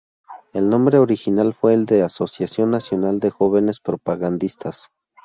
El 0.53 0.71
nombre 0.71 0.97
original 0.97 1.53
fue 1.53 1.75
el 1.75 1.85
de 1.85 2.01
Asociación 2.01 2.71
Nacional 2.71 3.19
de 3.19 3.29
Jóvenes 3.29 3.79
Propagandistas. 3.79 4.89